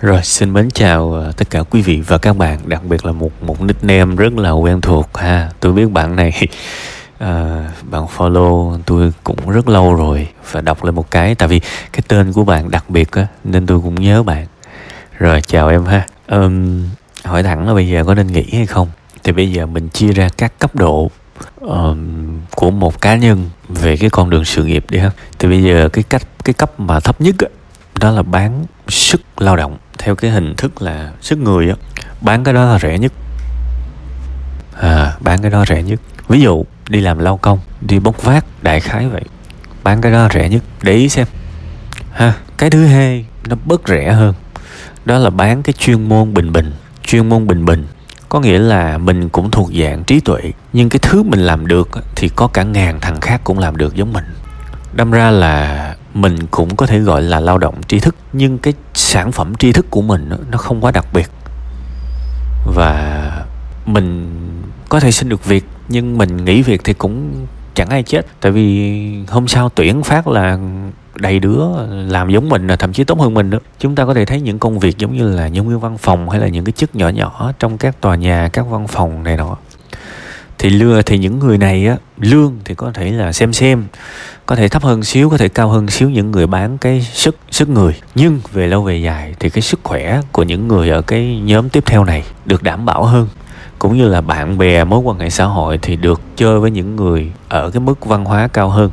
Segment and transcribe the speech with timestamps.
[0.00, 3.12] Rồi, xin mến chào ờ, tất cả quý vị và các bạn, đặc biệt là
[3.12, 5.50] một một nickname rất là quen thuộc ha.
[5.60, 6.48] Tôi biết bạn này
[7.18, 11.60] à, bạn follow tôi cũng rất lâu rồi và đọc lên một cái tại vì
[11.92, 14.46] cái tên của bạn đặc biệt á nên tôi cũng nhớ bạn.
[15.18, 16.06] Rồi chào em ha.
[16.28, 16.84] Um,
[17.24, 18.88] hỏi thẳng là bây giờ có nên nghỉ hay không?
[19.24, 21.10] Thì bây giờ mình chia ra các cấp độ
[21.60, 25.10] um, của một cá nhân về cái con đường sự nghiệp đi ha.
[25.38, 27.48] Thì bây giờ cái cách cái cấp mà thấp nhất á,
[28.00, 31.74] đó là bán sức lao động theo cái hình thức là sức người á,
[32.20, 33.12] bán cái đó là rẻ nhất.
[34.80, 36.00] À bán cái đó rẻ nhất.
[36.28, 39.22] Ví dụ, đi làm lao công, đi bốc vác, đại khái vậy.
[39.84, 40.62] Bán cái đó rẻ nhất.
[40.82, 41.26] Để ý xem.
[42.12, 44.34] Ha, cái thứ hai, nó bớt rẻ hơn.
[45.04, 46.72] Đó là bán cái chuyên môn bình bình.
[47.04, 47.86] Chuyên môn bình bình,
[48.28, 50.40] có nghĩa là mình cũng thuộc dạng trí tuệ,
[50.72, 53.94] nhưng cái thứ mình làm được thì có cả ngàn thằng khác cũng làm được
[53.94, 54.24] giống mình.
[54.92, 58.74] Đâm ra là mình cũng có thể gọi là lao động tri thức, nhưng cái
[58.94, 61.30] sản phẩm tri thức của mình nó không quá đặc biệt.
[62.74, 63.44] Và
[63.86, 64.30] mình
[64.88, 68.26] có thể xin được việc, nhưng mình nghỉ việc thì cũng chẳng ai chết.
[68.40, 70.58] Tại vì hôm sau tuyển phát là
[71.14, 73.58] đầy đứa làm giống mình, thậm chí tốt hơn mình nữa.
[73.78, 76.30] Chúng ta có thể thấy những công việc giống như là nhân viên văn phòng
[76.30, 79.36] hay là những cái chức nhỏ nhỏ trong các tòa nhà, các văn phòng này
[79.36, 79.56] nọ
[80.58, 83.84] thì lừa thì những người này á, lương thì có thể là xem xem,
[84.46, 87.36] có thể thấp hơn xíu, có thể cao hơn xíu những người bán cái sức
[87.50, 87.94] sức người.
[88.14, 91.68] Nhưng về lâu về dài thì cái sức khỏe của những người ở cái nhóm
[91.68, 93.28] tiếp theo này được đảm bảo hơn.
[93.78, 96.96] Cũng như là bạn bè, mối quan hệ xã hội thì được chơi với những
[96.96, 98.90] người ở cái mức văn hóa cao hơn.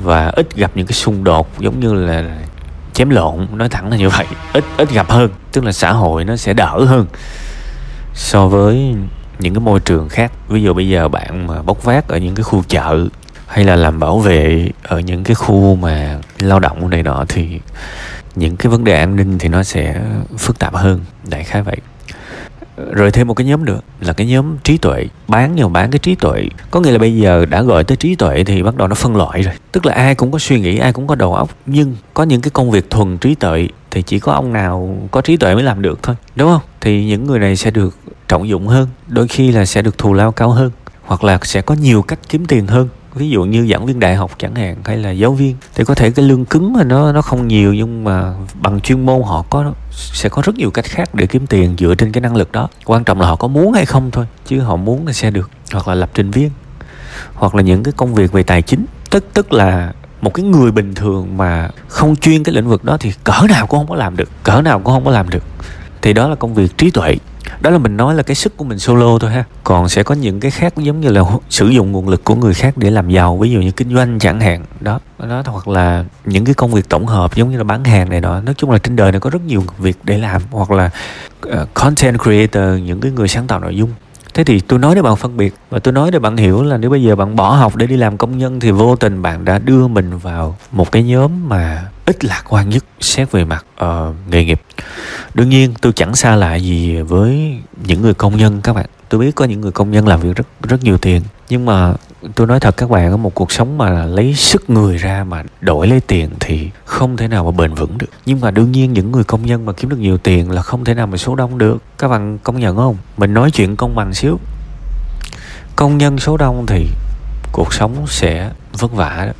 [0.00, 2.24] Và ít gặp những cái xung đột giống như là
[2.92, 4.26] chém lộn, nói thẳng là như vậy.
[4.52, 7.06] Ít ít gặp hơn, tức là xã hội nó sẽ đỡ hơn
[8.14, 8.94] so với
[9.38, 10.32] những cái môi trường khác.
[10.48, 13.06] Ví dụ bây giờ bạn mà bốc vác ở những cái khu chợ
[13.46, 17.60] hay là làm bảo vệ ở những cái khu mà lao động này nọ thì
[18.34, 20.00] những cái vấn đề an ninh thì nó sẽ
[20.38, 21.00] phức tạp hơn.
[21.30, 21.76] Đại khái vậy
[22.92, 25.98] rồi thêm một cái nhóm nữa là cái nhóm trí tuệ, bán nhiều bán cái
[25.98, 26.48] trí tuệ.
[26.70, 29.16] Có nghĩa là bây giờ đã gọi tới trí tuệ thì bắt đầu nó phân
[29.16, 29.54] loại rồi.
[29.72, 32.40] Tức là ai cũng có suy nghĩ, ai cũng có đầu óc, nhưng có những
[32.40, 35.62] cái công việc thuần trí tuệ thì chỉ có ông nào có trí tuệ mới
[35.62, 36.62] làm được thôi, đúng không?
[36.80, 37.96] Thì những người này sẽ được
[38.28, 40.70] trọng dụng hơn, đôi khi là sẽ được thù lao cao hơn,
[41.04, 42.88] hoặc là sẽ có nhiều cách kiếm tiền hơn
[43.18, 45.94] ví dụ như giảng viên đại học chẳng hạn, hay là giáo viên, thì có
[45.94, 49.44] thể cái lương cứng mà nó nó không nhiều, nhưng mà bằng chuyên môn họ
[49.50, 52.52] có, sẽ có rất nhiều cách khác để kiếm tiền dựa trên cái năng lực
[52.52, 52.68] đó.
[52.84, 55.50] Quan trọng là họ có muốn hay không thôi, chứ họ muốn là sẽ được,
[55.72, 56.50] hoặc là lập trình viên,
[57.34, 58.84] hoặc là những cái công việc về tài chính.
[59.10, 62.96] Tức tức là một cái người bình thường mà không chuyên cái lĩnh vực đó
[63.00, 65.42] thì cỡ nào cũng không có làm được, cỡ nào cũng không có làm được.
[66.02, 67.16] Thì đó là công việc trí tuệ
[67.60, 69.44] đó là mình nói là cái sức của mình solo thôi ha.
[69.64, 72.54] Còn sẽ có những cái khác giống như là sử dụng nguồn lực của người
[72.54, 74.64] khác để làm giàu ví dụ như kinh doanh chẳng hạn.
[74.80, 78.10] Đó đó hoặc là những cái công việc tổng hợp giống như là bán hàng
[78.10, 78.40] này nọ.
[78.40, 80.90] Nói chung là trên đời này có rất nhiều việc để làm hoặc là
[81.46, 83.90] uh, content creator những cái người sáng tạo nội dung
[84.34, 86.76] thế thì tôi nói để bạn phân biệt và tôi nói để bạn hiểu là
[86.76, 89.44] nếu bây giờ bạn bỏ học để đi làm công nhân thì vô tình bạn
[89.44, 93.66] đã đưa mình vào một cái nhóm mà ít lạc quan nhất xét về mặt
[93.84, 94.60] uh, nghề nghiệp.
[95.34, 97.56] Đương nhiên tôi chẳng xa lạ gì với
[97.86, 98.86] những người công nhân các bạn.
[99.08, 101.94] Tôi biết có những người công nhân làm việc rất rất nhiều tiền nhưng mà
[102.34, 105.42] tôi nói thật các bạn, có một cuộc sống mà lấy sức người ra mà
[105.60, 108.06] đổi lấy tiền thì không thể nào mà bền vững được.
[108.26, 110.84] Nhưng mà đương nhiên những người công nhân mà kiếm được nhiều tiền là không
[110.84, 111.82] thể nào mà số đông được.
[111.98, 112.96] Các bạn công nhận không?
[113.16, 114.38] Mình nói chuyện công bằng xíu.
[115.76, 116.86] Công nhân số đông thì
[117.52, 119.32] cuộc sống sẽ vất vả đó.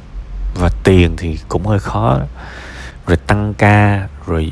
[0.61, 2.27] Và tiền thì cũng hơi khó đó.
[3.07, 4.51] rồi tăng ca rồi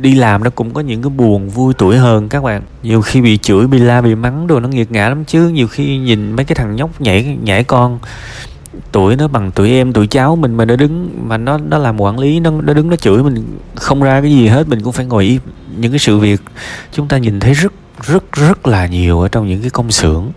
[0.00, 2.62] đi làm nó cũng có những cái buồn vui tuổi hơn các bạn.
[2.82, 5.48] Nhiều khi bị chửi, bị la, bị mắng đồ, nó nghiệt ngã lắm chứ.
[5.48, 7.98] Nhiều khi nhìn mấy cái thằng nhóc nhảy nhảy con,
[8.92, 12.00] tuổi nó bằng tuổi em, tuổi cháu mình mà nó đứng, mà nó nó làm
[12.00, 14.92] quản lý, nó nó đứng, nó chửi mình không ra cái gì hết, mình cũng
[14.92, 15.40] phải ngồi im.
[15.76, 16.40] Những cái sự việc
[16.92, 20.32] chúng ta nhìn thấy rất rất rất là nhiều ở trong những cái công xưởng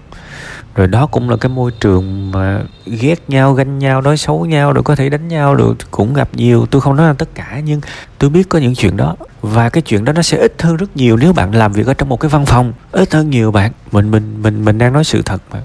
[0.75, 4.73] rồi đó cũng là cái môi trường mà ghét nhau, ganh nhau, nói xấu nhau
[4.73, 6.65] rồi có thể đánh nhau được, cũng gặp nhiều.
[6.65, 7.81] Tôi không nói là tất cả, nhưng
[8.19, 9.15] tôi biết có những chuyện đó.
[9.41, 11.93] Và cái chuyện đó nó sẽ ít hơn rất nhiều nếu bạn làm việc ở
[11.93, 12.73] trong một cái văn phòng.
[12.91, 13.71] Ít hơn nhiều bạn.
[13.91, 15.61] Mình mình mình mình đang nói sự thật mà.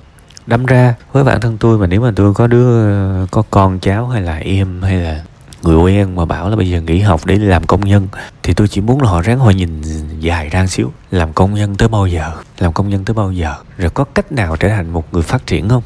[0.46, 4.06] Đâm ra, với bản thân tôi mà nếu mà tôi có đứa, có con cháu
[4.08, 5.22] hay là em hay là
[5.62, 8.08] người quen mà bảo là bây giờ nghỉ học để làm công nhân,
[8.43, 9.82] thì tôi chỉ muốn là họ ráng họ nhìn
[10.20, 10.93] dài ra xíu.
[11.10, 12.31] Làm công nhân tới bao giờ?
[12.58, 13.55] Làm công nhân tới bao giờ?
[13.78, 15.82] Rồi có cách nào trở thành một người phát triển không?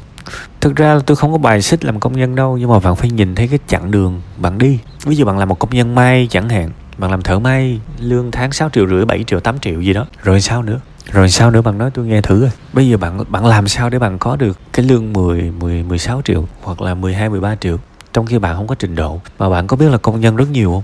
[0.61, 2.95] Thực ra là tôi không có bài xích làm công nhân đâu, nhưng mà bạn
[2.95, 4.79] phải nhìn thấy cái chặng đường bạn đi.
[5.05, 8.31] Ví dụ bạn làm một công nhân may chẳng hạn, bạn làm thợ may lương
[8.31, 10.05] tháng 6 triệu rưỡi 7 triệu 8 triệu gì đó.
[10.23, 10.79] Rồi sao nữa?
[11.11, 13.89] Rồi sao nữa bạn nói tôi nghe thử rồi bây giờ bạn bạn làm sao
[13.89, 17.77] để bạn có được cái lương 10 10 16 triệu hoặc là 12 13 triệu?
[18.13, 20.49] Trong khi bạn không có trình độ mà bạn có biết là công nhân rất
[20.51, 20.83] nhiều không?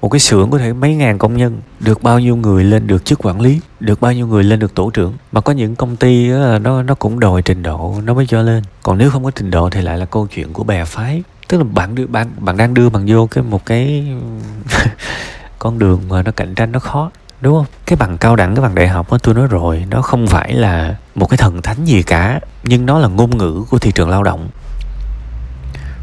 [0.00, 3.04] Một cái xưởng có thể mấy ngàn công nhân được bao nhiêu người lên được
[3.04, 5.96] chức quản lý được bao nhiêu người lên được tổ trưởng mà có những công
[5.96, 8.62] ty đó, nó nó cũng đòi trình độ nó mới cho lên.
[8.82, 11.22] Còn nếu không có trình độ thì lại là câu chuyện của bè phái.
[11.48, 14.06] Tức là bạn đưa bạn bạn đang đưa bằng vô cái một cái
[15.58, 17.10] con đường mà nó cạnh tranh nó khó
[17.40, 17.66] đúng không?
[17.86, 20.54] Cái bằng cao đẳng cái bằng đại học đó tôi nói rồi nó không phải
[20.54, 24.08] là một cái thần thánh gì cả nhưng nó là ngôn ngữ của thị trường
[24.08, 24.48] lao động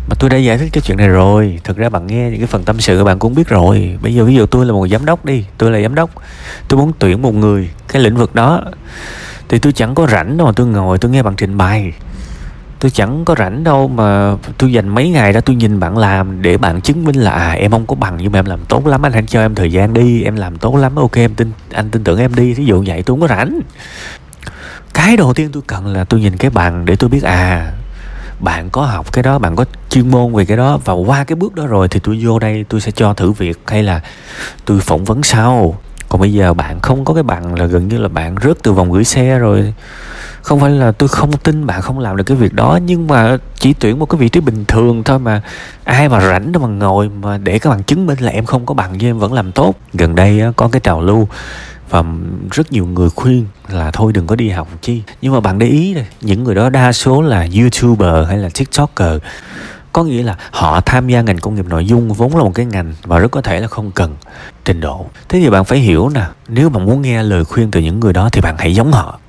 [0.10, 1.60] mà tôi đã giải thích cái chuyện này rồi.
[1.64, 3.98] Thực ra bạn nghe những cái phần tâm sự bạn cũng biết rồi.
[4.02, 5.46] Bây giờ ví dụ tôi là một giám đốc đi.
[5.58, 6.10] Tôi là giám đốc.
[6.68, 8.64] Tôi muốn tuyển một người cái lĩnh vực đó.
[9.50, 11.94] Thì tôi chẳng có rảnh đâu mà tôi ngồi tôi nghe bạn trình bày.
[12.80, 16.42] Tôi chẳng có rảnh đâu mà tôi dành mấy ngày đó tôi nhìn bạn làm
[16.42, 18.88] để bạn chứng minh là à em không có bằng nhưng mà em làm tốt
[18.88, 21.52] lắm, anh hãy cho em thời gian đi, em làm tốt lắm, ok, em tin,
[21.72, 22.54] anh tin tưởng em đi.
[22.54, 23.60] Thí dụ vậy tôi không có rảnh.
[24.94, 27.72] Cái đầu tiên tôi cần là tôi nhìn cái bằng để tôi biết à
[28.40, 31.36] bạn có học cái đó, bạn có chuyên môn về cái đó, và qua cái
[31.36, 34.02] bước đó rồi thì tôi vô đây tôi sẽ cho thử việc hay là
[34.66, 35.76] tôi phỏng vấn sau.
[36.10, 38.74] Còn bây giờ bạn không có cái bằng là gần như là bạn rớt từ
[38.74, 39.74] vòng gửi xe rồi.
[40.42, 43.38] Không phải là tôi không tin bạn không làm được cái việc đó, nhưng mà
[43.56, 45.42] chỉ tuyển một cái vị trí bình thường thôi mà.
[45.84, 48.66] Ai mà rảnh đâu mà ngồi mà để các bạn chứng minh là em không
[48.66, 49.76] có bằng nhưng em vẫn làm tốt.
[49.94, 51.28] Gần đây có cái trào lưu
[51.90, 52.04] và
[52.52, 55.02] rất nhiều người khuyên là thôi đừng có đi học chi.
[55.22, 58.50] Nhưng mà bạn để ý này những người đó đa số là youtuber hay là
[58.50, 59.22] tiktoker.
[59.94, 62.66] Có nghĩa là họ tham gia ngành công nghiệp nội dung vốn là một cái
[62.66, 64.16] ngành và rất có thể là không cần
[64.66, 65.06] trình độ.
[65.30, 68.14] Thế thì bạn phải hiểu nè, nếu bạn muốn nghe lời khuyên từ những người
[68.14, 69.20] đó thì bạn hãy giống họ.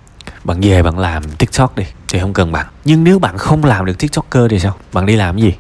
[0.45, 2.67] Bạn về bạn làm tiktok đi, thì không cần bạn.
[2.85, 4.77] Nhưng nếu bạn không làm được tiktoker thì sao?
[4.93, 5.55] Bạn đi làm cái gì?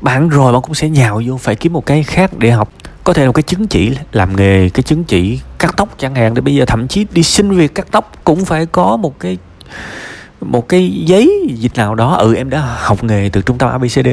[0.00, 2.72] Bạn rồi bạn cũng sẽ nhào vô, phải kiếm một cái khác để học
[3.04, 6.34] có thể là cái chứng chỉ làm nghề, cái chứng chỉ cắt tóc chẳng hạn
[6.34, 9.38] để bây giờ thậm chí đi xin việc cắt tóc cũng phải có một cái
[10.40, 12.14] một cái giấy dịch nào đó.
[12.14, 14.08] Ừ em đã học nghề từ trung tâm abcd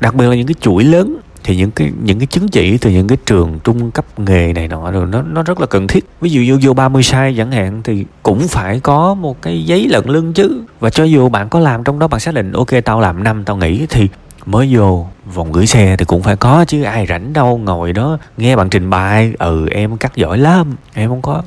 [0.00, 2.90] đặc biệt là những cái chuỗi lớn thì những cái những cái chứng chỉ từ
[2.90, 6.04] những cái trường trung cấp nghề này nọ rồi, nó nó rất là cần thiết.
[6.20, 9.88] Ví dụ vô vô 30 sai chẳng hạn thì cũng phải có một cái giấy
[9.88, 10.62] lận lưng chứ.
[10.80, 13.44] Và cho dù bạn có làm trong đó, bạn xác định, ok, tao làm năm,
[13.44, 13.86] tao nghỉ.
[13.90, 14.08] Thì
[14.46, 18.18] mới vô vòng gửi xe thì cũng phải có chứ ai rảnh đâu ngồi đó
[18.36, 19.32] nghe bạn trình bày.
[19.38, 21.42] Ừ em cắt giỏi lắm em không có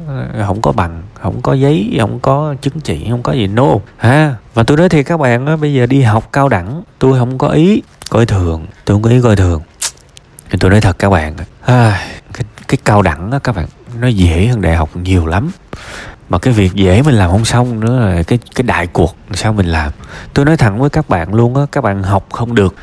[0.48, 3.68] không có bằng không có giấy không có chứng chỉ không có gì no.
[3.98, 7.20] Ha và tôi nói thì các bạn á bây giờ đi học cao đẳng tôi
[7.20, 9.62] không có ý coi thường tôi không có ý coi thường.
[10.50, 11.36] Thì tôi nói thật các bạn
[11.66, 13.66] à, cái, cái cao đẳng á các bạn
[14.00, 15.52] nó dễ hơn đại học nhiều lắm
[16.30, 19.54] mà cái việc dễ mình làm không xong nữa là cái cái đại cuộc sao
[19.54, 19.92] mình làm.
[20.34, 22.76] Tôi nói thẳng với các bạn luôn á, các bạn học không được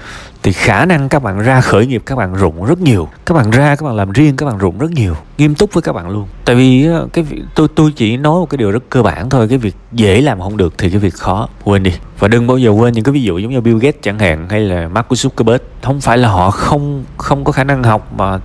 [0.42, 3.08] thì khả năng các bạn ra khởi nghiệp, các bạn rụng rất nhiều.
[3.26, 5.16] Các bạn ra, các bạn làm riêng, các bạn rụng rất nhiều.
[5.38, 6.28] Nghiêm túc với các bạn luôn.
[6.44, 9.58] Tại vì cái tôi tôi chỉ nói một cái điều rất cơ bản thôi, cái
[9.58, 11.48] việc dễ làm không được thì cái việc khó.
[11.64, 11.92] Quên đi.
[12.18, 14.48] Và đừng bao giờ quên những cái ví dụ giống như Bill Gates chẳng hạn
[14.50, 15.58] hay là Mark Zuckerberg.
[15.82, 18.38] Không phải là họ không không có khả năng học mà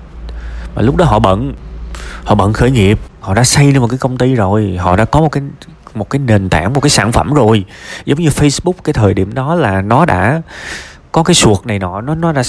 [0.75, 1.53] mà lúc đó họ bận
[2.23, 4.77] họ bận khởi nghiệp họ đã xây lên một cái công ty rồi.
[4.79, 5.43] Họ đã có một cái
[5.93, 7.65] một cái nền tảng, một cái sản phẩm rồi.
[8.05, 10.41] Giống như Facebook, cái thời điểm đó là nó đã
[11.11, 12.43] có cái suột này nọ, nó nó đã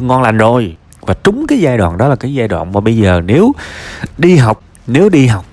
[0.00, 0.76] ngon lành rồi.
[1.00, 3.52] Và trúng cái giai đoạn đó là cái giai đoạn mà bây giờ nếu
[4.18, 5.44] đi học, nếu đi học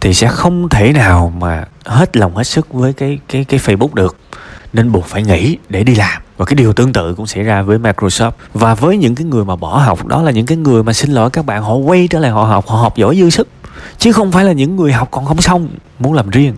[0.00, 3.94] thì sẽ không thể nào mà hết lòng hết sức với cái cái cái Facebook
[3.94, 4.16] được.
[4.72, 6.22] Nên buộc phải nghỉ để đi làm.
[6.36, 8.32] Và cái điều tương tự cũng xảy ra với Microsoft.
[8.54, 11.10] Và với những cái người mà bỏ học, đó là những cái người mà xin
[11.10, 13.48] lỗi các bạn, họ quay trở lại họ học họ học giỏi dư sức
[13.98, 15.68] chứ không phải là những người học còn không xong
[15.98, 16.54] muốn làm riêng.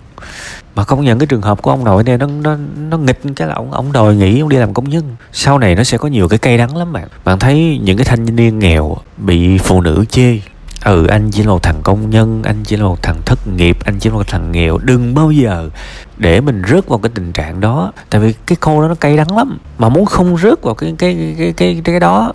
[0.74, 2.56] Mà công nhận cái trường hợp của ông nội này nó nó
[2.90, 5.16] nó nghịch cái là ông ông đòi nghỉ ông đi làm công nhân.
[5.32, 7.08] Sau này nó sẽ có nhiều cái cây đắng lắm bạn.
[7.24, 10.38] Bạn thấy những cái thanh niên nghèo bị phụ nữ chê
[10.84, 13.76] ừ anh chỉ là một thằng công nhân anh chỉ là một thằng thất nghiệp
[13.84, 15.70] anh chỉ là một thằng nghèo đừng bao giờ
[16.16, 17.92] để mình rớt vào cái tình trạng đó.
[18.10, 20.94] Tại vì cái câu đó nó cay đắng lắm mà muốn không rớt vào cái
[20.98, 22.32] cái cái cái cái, cái đó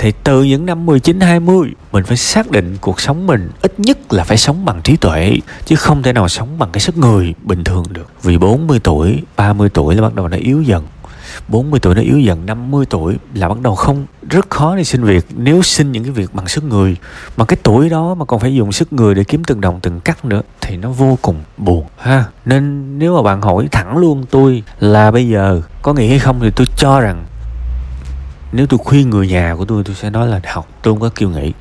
[0.00, 4.12] thì từ những năm 19 20 mình phải xác định cuộc sống mình ít nhất
[4.12, 7.34] là phải sống bằng trí tuệ chứ không thể nào sống bằng cái sức người
[7.42, 8.06] bình thường được.
[8.22, 10.86] Vì 40 tuổi, 30 tuổi là bắt đầu nó yếu dần.
[11.48, 15.04] 40 tuổi nó yếu dần 50 tuổi là bắt đầu không rất khó để xin
[15.04, 16.96] việc nếu xin những cái việc bằng sức người
[17.36, 20.00] mà cái tuổi đó mà còn phải dùng sức người để kiếm từng đồng từng
[20.00, 24.24] cắt nữa thì nó vô cùng buồn ha nên nếu mà bạn hỏi thẳng luôn
[24.30, 27.24] tôi là bây giờ có nghĩ hay không thì tôi cho rằng
[28.52, 31.10] nếu tôi khuyên người nhà của tôi tôi sẽ nói là học, tôi không có
[31.14, 31.52] kêu nghỉ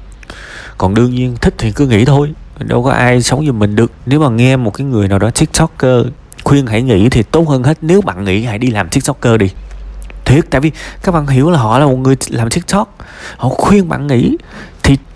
[0.79, 3.91] còn đương nhiên thích thì cứ nghỉ thôi, đâu có ai sống giùm mình được.
[4.05, 6.05] Nếu mà nghe một cái người nào đó tiktoker
[6.43, 7.77] khuyên hãy nghỉ thì tốt hơn hết.
[7.81, 9.49] Nếu bạn nghỉ hãy đi làm tiktoker đi.
[10.25, 10.71] Thiệt, tại vì
[11.03, 12.97] các bạn hiểu là họ là một người làm tiktok.
[13.37, 14.37] Họ khuyên bạn nghỉ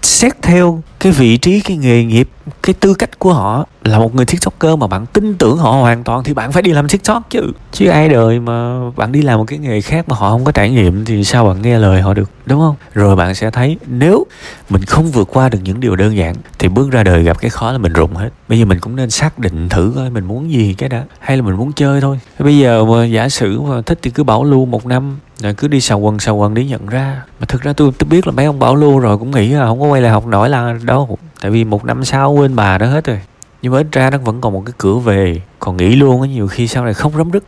[0.06, 2.30] xét theo cái vị trí, cái nghề nghiệp,
[2.64, 6.04] cái tư cách của họ là một người tiktoker mà bạn tin tưởng họ hoàn
[6.04, 7.52] toàn thì bạn phải đi làm tiktok chứ.
[7.72, 10.52] Chứ ai đời mà bạn đi làm một cái nghề khác mà họ không có
[10.52, 12.76] trải nghiệm thì sao bạn nghe lời họ được, đúng không?
[12.94, 14.26] Rồi bạn sẽ thấy nếu
[14.70, 17.50] mình không vượt qua được những điều đơn giản thì bước ra đời gặp cái
[17.50, 18.30] khó là mình rụng hết.
[18.48, 21.38] Bây giờ mình cũng nên xác định thử coi mình muốn gì cái đã, hay
[21.38, 22.20] là mình muốn chơi thôi.
[22.40, 25.68] Bây giờ mà giả sử mà thích thì cứ bảo lưu một năm rồi cứ
[25.68, 27.24] đi xào quần xào quần để nhận ra.
[27.40, 29.66] Mà thực ra tôi tôi biết là mấy ông bảo lưu rồi, cũng nghĩ là
[29.66, 31.18] không có quay lại học nổi là đâu.
[31.42, 33.22] Tại vì một năm sau quên bà đó hết rồi.
[33.62, 35.42] Nhưng mà ít ra nó vẫn còn một cái cửa về.
[35.60, 37.44] Còn nghĩ luôn á, nhiều khi sau này không rấm rứt.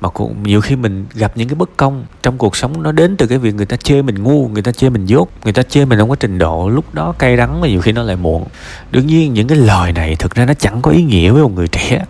[0.00, 3.16] Mà cũng nhiều khi mình gặp những cái bất công trong cuộc sống, nó đến
[3.16, 5.62] từ cái việc người ta chê mình ngu, người ta chê mình dốt, người ta
[5.62, 6.68] chê mình không có trình độ.
[6.68, 8.44] Lúc đó cay đắng mà nhiều khi nó lại muộn.
[8.90, 11.52] Đương nhiên, những cái lời này thực ra nó chẳng có ý nghĩa với một
[11.54, 12.04] người trẻ.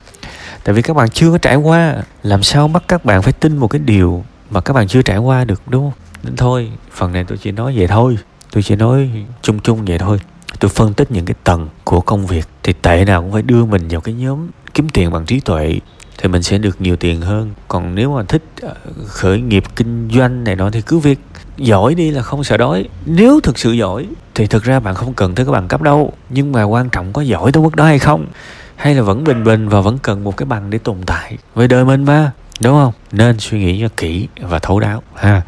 [0.65, 3.57] Tại vì các bạn chưa có trải qua, làm sao bắt các bạn phải tin
[3.57, 6.01] một cái điều mà các bạn chưa trải qua được, đúng không?
[6.23, 8.19] Nên thôi, phần này tôi chỉ nói vậy thôi.
[8.53, 9.11] Tôi chỉ nói
[9.43, 10.19] chung chung vậy thôi.
[10.61, 13.65] Tôi phân tích những cái tầng của công việc thì tệ nào cũng phải đưa
[13.65, 15.79] mình vào cái nhóm kiếm tiền bằng trí tuệ
[16.19, 17.51] thì mình sẽ được nhiều tiền hơn.
[17.69, 18.75] Còn nếu mà thích ờ,
[19.07, 21.19] khởi nghiệp kinh doanh này nọ thì cứ việc
[21.57, 22.89] giỏi đi là không sợ đói.
[23.07, 26.13] Nếu thực sự giỏi thì thực ra bạn không cần tới cái bằng cấp đâu.
[26.31, 28.27] Nhưng mà quan trọng có giỏi tới mức đó hay không,
[28.77, 31.39] hay là vẫn bình bình và vẫn cần một cái bằng để tồn tại.
[31.55, 32.93] Với đời mình mà đúng không?
[33.13, 35.39] Nên suy nghĩ cho kỹ và thấu đáo ha.